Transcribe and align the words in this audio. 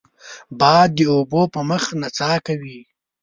باد 0.59 0.89
د 0.97 0.99
اوبو 1.13 1.41
په 1.53 1.59
مخ 1.69 1.83
نڅا 2.01 2.31
کوي 2.45 2.79